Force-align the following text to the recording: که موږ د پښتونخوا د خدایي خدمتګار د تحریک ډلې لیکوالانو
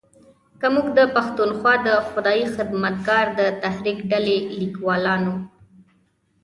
که 0.59 0.67
موږ 0.73 0.87
د 0.97 0.99
پښتونخوا 1.15 1.73
د 1.87 1.89
خدایي 2.09 2.45
خدمتګار 2.55 3.25
د 3.39 3.41
تحریک 3.63 3.99
ډلې 4.11 4.37
لیکوالانو 4.59 5.35